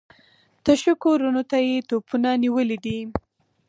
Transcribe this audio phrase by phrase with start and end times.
[0.63, 2.99] تشو کورونو ته يې توپونه نيولي دي.